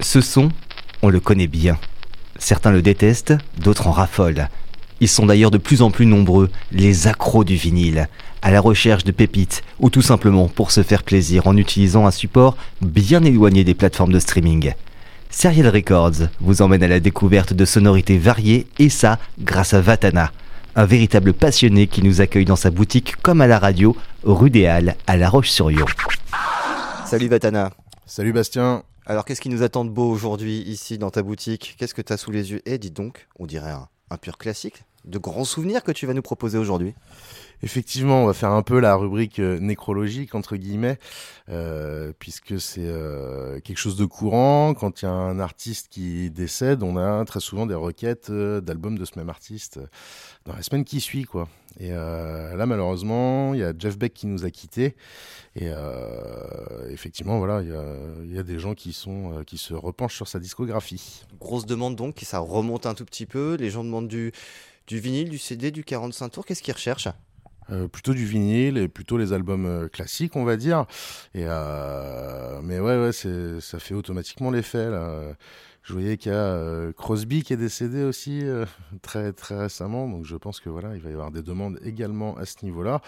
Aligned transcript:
Ce 0.00 0.20
son, 0.20 0.50
on 1.02 1.08
le 1.08 1.20
connaît 1.20 1.46
bien. 1.46 1.78
Certains 2.38 2.70
le 2.70 2.82
détestent, 2.82 3.34
d'autres 3.58 3.86
en 3.86 3.92
raffolent. 3.92 4.48
Ils 5.00 5.08
sont 5.08 5.26
d'ailleurs 5.26 5.50
de 5.50 5.58
plus 5.58 5.82
en 5.82 5.90
plus 5.90 6.06
nombreux, 6.06 6.50
les 6.72 7.06
accros 7.06 7.44
du 7.44 7.56
vinyle, 7.56 8.08
à 8.42 8.50
la 8.50 8.60
recherche 8.60 9.04
de 9.04 9.12
pépites 9.12 9.62
ou 9.78 9.90
tout 9.90 10.02
simplement 10.02 10.48
pour 10.48 10.70
se 10.70 10.82
faire 10.82 11.02
plaisir 11.02 11.46
en 11.46 11.56
utilisant 11.56 12.06
un 12.06 12.10
support 12.10 12.56
bien 12.80 13.22
éloigné 13.24 13.64
des 13.64 13.74
plateformes 13.74 14.12
de 14.12 14.18
streaming. 14.18 14.72
Serial 15.30 15.68
Records 15.68 16.28
vous 16.40 16.62
emmène 16.62 16.82
à 16.82 16.88
la 16.88 17.00
découverte 17.00 17.52
de 17.52 17.64
sonorités 17.64 18.16
variées 18.16 18.66
et 18.78 18.88
ça 18.88 19.18
grâce 19.38 19.74
à 19.74 19.80
Vatana, 19.80 20.32
un 20.76 20.86
véritable 20.86 21.34
passionné 21.34 21.88
qui 21.88 22.02
nous 22.02 22.20
accueille 22.20 22.44
dans 22.44 22.56
sa 22.56 22.70
boutique 22.70 23.16
comme 23.22 23.40
à 23.40 23.46
la 23.46 23.58
radio, 23.58 23.96
rue 24.24 24.50
des 24.50 24.66
Halles, 24.66 24.94
à 25.06 25.16
La 25.16 25.28
Roche-sur-Yon. 25.28 25.86
Salut 27.04 27.28
Vatana. 27.28 27.70
Salut 28.06 28.32
Bastien. 28.32 28.82
Alors 29.08 29.24
qu'est-ce 29.24 29.40
qui 29.40 29.50
nous 29.50 29.62
attend 29.62 29.84
de 29.84 29.90
beau 29.90 30.10
aujourd'hui 30.10 30.62
ici 30.62 30.98
dans 30.98 31.12
ta 31.12 31.22
boutique? 31.22 31.76
Qu'est-ce 31.78 31.94
que 31.94 32.02
tu 32.02 32.12
as 32.12 32.16
sous 32.16 32.32
les 32.32 32.50
yeux? 32.50 32.60
Eh 32.66 32.76
dis 32.76 32.90
donc, 32.90 33.28
on 33.38 33.46
dirait 33.46 33.70
un, 33.70 33.88
un 34.10 34.16
pur 34.16 34.36
classique, 34.36 34.82
de 35.06 35.18
grands 35.18 35.44
souvenirs 35.44 35.82
que 35.82 35.92
tu 35.92 36.06
vas 36.06 36.14
nous 36.14 36.22
proposer 36.22 36.58
aujourd'hui? 36.58 36.94
Effectivement, 37.62 38.22
on 38.22 38.26
va 38.26 38.34
faire 38.34 38.50
un 38.50 38.62
peu 38.62 38.80
la 38.80 38.94
rubrique 38.96 39.38
euh, 39.38 39.58
nécrologique 39.58 40.34
entre 40.34 40.56
guillemets, 40.56 40.98
euh, 41.48 42.12
puisque 42.18 42.60
c'est 42.60 42.84
euh, 42.84 43.60
quelque 43.60 43.78
chose 43.78 43.96
de 43.96 44.04
courant. 44.04 44.74
Quand 44.74 45.00
il 45.00 45.06
y 45.06 45.08
a 45.08 45.12
un 45.12 45.40
artiste 45.40 45.88
qui 45.88 46.30
décède, 46.30 46.82
on 46.82 46.98
a 46.98 47.24
très 47.24 47.40
souvent 47.40 47.64
des 47.64 47.74
requêtes 47.74 48.30
d'albums 48.30 48.98
de 48.98 49.04
ce 49.06 49.18
même 49.18 49.30
artiste 49.30 49.80
dans 50.44 50.52
la 50.52 50.62
semaine 50.62 50.84
qui 50.84 51.00
suit, 51.00 51.24
quoi. 51.24 51.48
Et 51.78 51.90
là, 51.90 52.64
malheureusement, 52.64 53.52
il 53.52 53.60
y 53.60 53.62
a 53.62 53.74
Jeff 53.78 53.98
Beck 53.98 54.14
qui 54.14 54.26
nous 54.26 54.46
a 54.46 54.50
quittés. 54.50 54.96
Et 55.56 55.70
effectivement, 56.88 57.38
voilà, 57.38 57.60
il 57.60 58.32
y 58.32 58.38
a, 58.38 58.42
des 58.42 58.58
gens 58.58 58.74
qui 58.74 58.94
sont 58.94 59.42
qui 59.46 59.58
se 59.58 59.74
repenchent 59.74 60.16
sur 60.16 60.26
sa 60.26 60.38
discographie. 60.38 61.24
Grosse 61.38 61.66
demande 61.66 61.94
donc, 61.94 62.18
ça 62.22 62.38
remonte 62.38 62.86
un 62.86 62.94
tout 62.94 63.04
petit 63.04 63.26
peu. 63.26 63.56
Les 63.60 63.68
gens 63.68 63.84
demandent 63.84 64.08
du 64.08 64.32
du 64.86 64.98
vinyle, 65.00 65.28
du 65.28 65.38
CD, 65.38 65.70
du 65.70 65.84
45 65.84 66.28
tours. 66.30 66.46
Qu'est-ce 66.46 66.62
qu'ils 66.62 66.74
recherchent? 66.74 67.08
Euh, 67.72 67.88
plutôt 67.88 68.14
du 68.14 68.24
vinyle 68.24 68.78
et 68.78 68.86
plutôt 68.86 69.18
les 69.18 69.32
albums 69.32 69.66
euh, 69.66 69.88
classiques, 69.88 70.36
on 70.36 70.44
va 70.44 70.56
dire. 70.56 70.86
Euh, 71.34 72.60
mais 72.62 72.78
ouais, 72.78 72.96
ouais, 72.96 73.12
ça 73.12 73.78
fait 73.78 73.94
automatiquement 73.94 74.50
l'effet. 74.50 74.88
Je 75.86 75.92
voyais 75.92 76.16
qu'il 76.16 76.32
y 76.32 76.34
a 76.34 76.38
euh, 76.38 76.92
Crosby 76.92 77.44
qui 77.44 77.52
est 77.52 77.56
décédé 77.56 78.02
aussi 78.02 78.40
euh, 78.42 78.64
très 79.02 79.32
très 79.32 79.56
récemment, 79.56 80.08
donc 80.08 80.24
je 80.24 80.34
pense 80.34 80.58
que 80.58 80.68
voilà, 80.68 80.96
il 80.96 81.00
va 81.00 81.10
y 81.10 81.12
avoir 81.12 81.30
des 81.30 81.42
demandes 81.42 81.78
également 81.84 82.36
à 82.36 82.44
ce 82.44 82.56
niveau-là. 82.64 83.00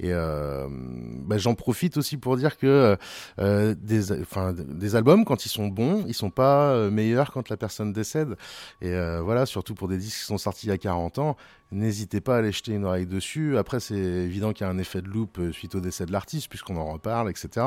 Et 0.00 0.14
euh, 0.14 0.66
bah, 0.70 1.36
j'en 1.36 1.54
profite 1.54 1.98
aussi 1.98 2.16
pour 2.16 2.38
dire 2.38 2.56
que 2.56 2.96
des, 3.38 4.12
enfin, 4.22 4.54
des 4.54 4.96
albums, 4.96 5.26
quand 5.26 5.44
ils 5.44 5.50
sont 5.50 5.68
bons, 5.68 6.06
ils 6.08 6.14
sont 6.14 6.30
pas 6.30 6.88
meilleurs 6.88 7.32
quand 7.32 7.50
la 7.50 7.58
personne 7.58 7.92
décède. 7.92 8.36
Et 8.80 8.94
voilà, 9.20 9.44
surtout 9.44 9.74
pour 9.74 9.88
des 9.88 9.98
disques 9.98 10.20
qui 10.20 10.24
sont 10.24 10.38
sortis 10.38 10.68
il 10.68 10.70
y 10.70 10.72
a 10.72 10.78
40 10.78 11.18
ans, 11.18 11.36
n'hésitez 11.70 12.22
pas 12.22 12.36
à 12.36 12.38
aller 12.38 12.52
jeter 12.52 12.72
une 12.72 12.86
oreille 12.86 13.06
dessus. 13.06 13.58
Après, 13.58 13.78
c'est 13.78 13.94
évident 13.94 14.54
qu'il 14.54 14.66
y 14.66 14.70
a 14.70 14.72
un 14.72 14.78
effet 14.78 15.02
de 15.02 15.08
loupe 15.08 15.38
suite 15.52 15.74
au 15.74 15.80
décès 15.80 16.06
de 16.06 16.12
l'artiste, 16.12 16.48
puisqu'on 16.48 16.76
en 16.76 16.92
reparle, 16.92 17.28
etc. 17.28 17.66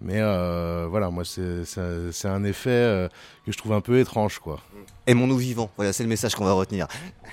Mais 0.00 0.20
euh, 0.20 0.86
voilà, 0.88 1.10
moi, 1.10 1.24
c'est 1.24 2.28
un 2.28 2.44
effet 2.44 2.70
euh, 2.70 3.08
que 3.44 3.50
je 3.50 3.58
trouve 3.58 3.72
un 3.72 3.80
peu 3.80 3.98
étrange, 3.98 4.38
quoi. 4.38 4.60
Aimons-nous 5.06 5.38
vivants, 5.38 5.70
voilà, 5.76 5.92
c'est 5.92 6.04
le 6.04 6.08
message 6.08 6.34
qu'on 6.34 6.44
va 6.44 6.52
retenir. 6.52 6.86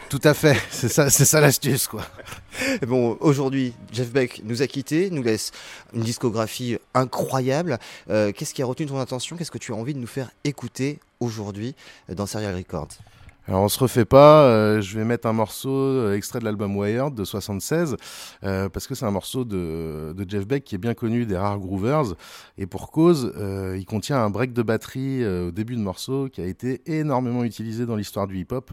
Tout 0.10 0.22
à 0.24 0.34
fait, 0.34 0.58
c'est 0.72 0.90
ça, 0.90 1.10
c'est 1.10 1.26
ça 1.26 1.42
l'astuce, 1.42 1.88
quoi. 1.88 2.06
Bon, 2.88 3.18
aujourd'hui, 3.20 3.74
Jeff 3.92 4.12
Beck 4.12 4.42
nous 4.46 4.62
a 4.62 4.68
quittés, 4.68 5.10
nous 5.10 5.22
laisse 5.22 5.52
une 5.94 6.02
discographie 6.02 6.78
incroyable. 6.94 7.78
Euh, 8.10 8.32
qu'est-ce 8.32 8.54
qui 8.54 8.64
a 8.64 8.66
retenu 8.66 8.88
ton 8.88 9.00
attention? 9.00 9.36
Qu'est-ce 9.36 9.52
que 9.52 9.58
tu 9.58 9.74
as 9.74 9.76
envie 9.76 9.94
de 9.94 10.00
nous 10.00 10.08
faire 10.08 10.32
écouter 10.46 11.00
aujourd'hui 11.20 11.76
dans 12.10 12.26
Serial 12.26 12.56
Records? 12.56 12.88
Alors 13.48 13.62
on 13.62 13.68
se 13.68 13.78
refait 13.78 14.06
pas, 14.06 14.46
euh, 14.46 14.82
je 14.82 14.98
vais 14.98 15.06
mettre 15.06 15.28
un 15.28 15.34
morceau 15.34 15.70
euh, 15.70 16.16
extrait 16.16 16.40
de 16.40 16.46
l'album 16.46 16.76
Wired 16.76 17.14
de 17.14 17.24
76 17.24 17.96
euh, 18.44 18.70
parce 18.70 18.88
que 18.88 18.96
c'est 18.96 19.06
un 19.06 19.12
morceau 19.12 19.46
de, 19.46 20.14
de, 20.18 20.26
Jeff 20.28 20.48
Beck 20.48 20.64
qui 20.64 20.74
est 20.74 20.80
bien 20.80 20.96
connu 20.96 21.28
des 21.28 21.38
rares 21.38 21.60
groovers 21.60 22.16
et 22.58 22.66
pour 22.66 22.90
cause, 22.90 23.32
il 23.76 23.86
contient 23.86 24.18
un 24.18 24.32
break 24.32 24.52
de 24.54 24.64
batterie 24.64 25.26
au 25.26 25.52
début 25.52 25.76
de 25.76 25.82
morceau 25.82 26.28
qui 26.28 26.42
a 26.42 26.46
été 26.46 26.82
énormément 26.88 27.44
utilisé 27.44 27.86
dans 27.86 27.96
l'histoire 27.96 28.26
du 28.26 28.40
hip-hop 28.40 28.72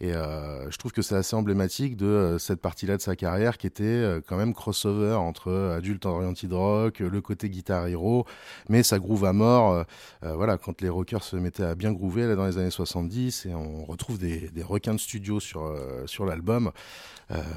et 0.00 0.12
euh, 0.12 0.70
je 0.70 0.76
trouve 0.76 0.92
que 0.92 1.02
c'est 1.02 1.14
assez 1.14 1.36
emblématique 1.36 1.96
de 1.96 2.06
euh, 2.06 2.38
cette 2.38 2.60
partie-là 2.60 2.96
de 2.96 3.02
sa 3.02 3.14
carrière 3.14 3.58
qui 3.58 3.66
était 3.66 3.84
euh, 3.84 4.20
quand 4.26 4.36
même 4.36 4.52
crossover 4.52 5.14
entre 5.14 5.52
Adult 5.76 6.04
Oriented 6.04 6.52
Rock, 6.52 6.98
le 6.98 7.20
côté 7.20 7.48
Guitar 7.48 7.86
Hero, 7.86 8.26
mais 8.68 8.82
ça 8.82 8.98
groove 8.98 9.24
à 9.24 9.32
mort. 9.32 9.84
voilà, 10.22 10.58
quand 10.58 10.80
les 10.80 10.88
rockers 10.88 11.22
se 11.22 11.36
mettaient 11.36 11.64
à 11.64 11.74
bien 11.74 11.92
groover 11.92 12.26
là, 12.26 12.34
dans 12.34 12.46
les 12.46 12.58
années 12.58 12.70
70, 12.70 13.46
et 13.46 13.54
on 13.54 13.84
retrouve 13.84 14.18
des, 14.18 14.48
des 14.50 14.62
requins 14.62 14.94
de 14.94 15.00
studio 15.00 15.40
sur, 15.40 15.76
sur 16.06 16.26
l'album, 16.26 16.70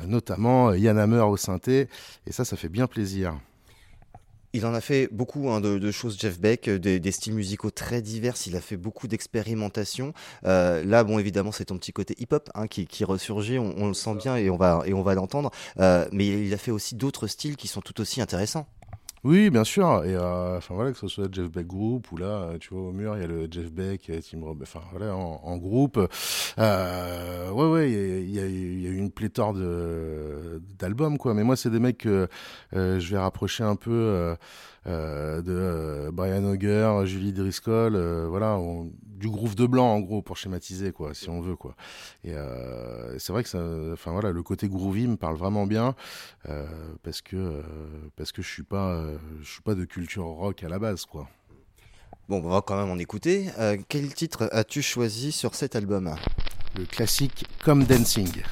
notamment 0.05 0.73
Yann 0.73 0.97
Hammer 0.97 1.21
au 1.21 1.37
synthé, 1.37 1.87
et 2.25 2.31
ça, 2.31 2.45
ça 2.45 2.57
fait 2.57 2.69
bien 2.69 2.87
plaisir. 2.87 3.37
Il 4.57 4.65
en 4.65 4.73
a 4.73 4.81
fait 4.81 5.07
beaucoup 5.11 5.51
hein, 5.51 5.61
de, 5.61 5.91
choses, 5.91 6.17
Jeff 6.19 6.39
Beck, 6.39 6.67
euh, 6.67 6.79
des, 6.79 7.11
styles 7.11 7.35
musicaux 7.35 7.69
très 7.69 8.01
divers. 8.01 8.33
Il 8.47 8.55
a 8.55 8.59
fait 8.59 8.75
beaucoup 8.75 9.07
d'expérimentation. 9.07 10.13
Euh, 10.47 10.83
là, 10.83 11.03
bon, 11.03 11.19
évidemment, 11.19 11.51
c'est 11.51 11.65
ton 11.65 11.77
petit 11.77 11.93
côté 11.93 12.15
hip-hop 12.17 12.49
hein, 12.55 12.65
qui, 12.65 13.03
ressurgit. 13.03 13.59
On, 13.59 13.87
le 13.87 13.93
sent 13.93 14.15
bien 14.15 14.35
et 14.35 14.49
on 14.49 14.57
va 14.57 14.81
et 14.87 14.95
on 14.95 15.03
va 15.03 15.13
l'entendre. 15.13 15.51
Euh, 15.79 16.07
mais 16.11 16.25
il 16.25 16.51
a 16.55 16.57
fait 16.57 16.71
aussi 16.71 16.95
d'autres 16.95 17.27
styles 17.27 17.55
qui 17.55 17.67
sont 17.67 17.81
tout 17.81 18.01
aussi 18.01 18.19
intéressants. 18.19 18.65
Oui, 19.23 19.49
bien 19.49 19.63
sûr. 19.63 20.03
Et 20.05 20.15
euh, 20.15 20.57
enfin 20.57 20.75
voilà, 20.75 20.91
que 20.91 20.97
ce 20.97 21.07
soit 21.07 21.27
Jeff 21.31 21.49
Beck 21.49 21.67
Group 21.67 22.11
ou 22.11 22.17
là, 22.17 22.51
tu 22.59 22.73
vois, 22.73 22.83
au 22.83 22.91
mur, 22.91 23.15
il 23.17 23.21
y 23.21 23.23
a 23.23 23.27
le 23.27 23.47
Jeff 23.49 23.71
Beck, 23.71 24.11
Tim 24.29 24.41
Rob, 24.41 24.59
enfin 24.61 24.81
voilà, 24.91 25.15
en, 25.15 25.57
groupe. 25.57 25.99
Euh, 26.59 27.49
ouais, 27.51 27.69
ouais, 27.69 27.91
il 27.91 28.31
y 28.31 28.39
a, 28.39 28.43
a, 28.43 28.45
une 28.93 29.11
pléthore 29.11 29.53
de 29.53 30.61
d'albums 30.79 31.17
quoi. 31.17 31.33
Mais 31.33 31.43
moi, 31.43 31.55
c'est 31.55 31.69
des 31.69 31.79
mecs 31.79 31.99
que 31.99 32.27
euh, 32.75 32.99
je 32.99 33.11
vais 33.11 33.19
rapprocher 33.19 33.63
un 33.63 33.75
peu. 33.75 33.91
Euh, 33.91 34.35
euh, 34.87 35.41
de 35.41 35.51
euh, 35.51 36.11
Brian 36.13 36.45
Auger, 36.45 37.05
Julie 37.05 37.33
Driscoll, 37.33 37.95
euh, 37.95 38.25
voilà, 38.29 38.57
du 39.17 39.29
groove 39.29 39.55
de 39.55 39.65
blanc 39.65 39.87
en 39.95 39.99
gros 39.99 40.21
pour 40.21 40.37
schématiser 40.37 40.91
quoi, 40.91 41.13
si 41.13 41.29
on 41.29 41.41
veut 41.41 41.55
quoi. 41.55 41.75
Et 42.23 42.33
c'est 43.17 43.33
vrai 43.33 43.43
que 43.43 43.49
ça, 43.49 43.59
enfin 43.91 44.11
voilà, 44.11 44.31
le 44.31 44.43
côté 44.43 44.69
groovy 44.69 45.07
me 45.07 45.17
parle 45.17 45.35
vraiment 45.35 45.65
bien 45.65 45.95
parce 47.03 47.21
que 47.21 47.61
parce 48.15 48.31
que 48.31 48.41
je 48.41 48.49
suis 48.49 48.63
pas 48.63 49.05
je 49.41 49.49
suis 49.49 49.61
pas 49.61 49.75
de 49.75 49.85
culture 49.85 50.25
rock 50.25 50.63
à 50.63 50.69
la 50.69 50.79
base 50.79 51.05
quoi. 51.05 51.27
Bon, 52.29 52.41
on 52.43 52.49
va 52.49 52.61
quand 52.61 52.77
même 52.77 52.91
en 52.91 52.97
écouter. 52.97 53.49
quel 53.87 54.13
titre 54.13 54.49
as-tu 54.51 54.81
choisi 54.81 55.31
sur 55.31 55.55
cet 55.55 55.75
album? 55.75 56.15
Le 56.77 56.85
classique 56.85 57.45
Comme 57.63 57.85
Dancing. 57.85 58.43